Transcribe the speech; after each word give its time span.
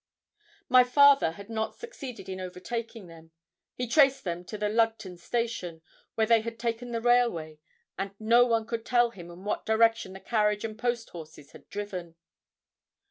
My 0.67 0.83
father 0.83 1.33
had 1.33 1.47
not 1.47 1.75
succeeded 1.75 2.27
in 2.27 2.41
overtaking 2.41 3.05
them. 3.05 3.29
He 3.75 3.85
traced 3.85 4.23
them 4.23 4.43
to 4.45 4.57
the 4.57 4.67
Lugton 4.67 5.15
Station, 5.19 5.83
where 6.15 6.25
they 6.25 6.41
had 6.41 6.57
taken 6.57 6.91
the 6.91 7.01
railway, 7.01 7.59
and 7.99 8.15
no 8.19 8.43
one 8.43 8.65
could 8.65 8.83
tell 8.83 9.11
him 9.11 9.29
in 9.29 9.43
what 9.43 9.63
direction 9.63 10.13
the 10.13 10.19
carriage 10.19 10.65
and 10.65 10.75
posthorses 10.75 11.51
had 11.51 11.69
driven. 11.69 12.15